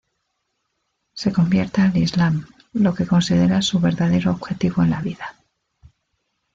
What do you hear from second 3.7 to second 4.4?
verdadero